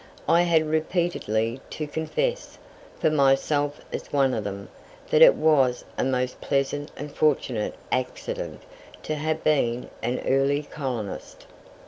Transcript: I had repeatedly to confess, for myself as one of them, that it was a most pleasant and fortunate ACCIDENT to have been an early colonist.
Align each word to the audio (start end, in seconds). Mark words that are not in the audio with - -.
I 0.27 0.41
had 0.41 0.67
repeatedly 0.67 1.61
to 1.69 1.85
confess, 1.85 2.57
for 2.97 3.11
myself 3.11 3.79
as 3.93 4.11
one 4.11 4.33
of 4.33 4.43
them, 4.43 4.69
that 5.11 5.21
it 5.21 5.35
was 5.35 5.85
a 5.95 6.03
most 6.03 6.41
pleasant 6.41 6.89
and 6.97 7.11
fortunate 7.15 7.75
ACCIDENT 7.91 8.63
to 9.03 9.13
have 9.13 9.43
been 9.43 9.91
an 10.01 10.19
early 10.25 10.63
colonist. 10.63 11.45